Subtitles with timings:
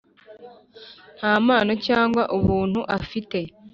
[1.17, 3.39] nta mpano cyangwa ubuntu afite,